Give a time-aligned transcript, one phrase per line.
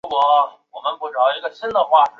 [0.03, 2.03] 瑞典最热榜。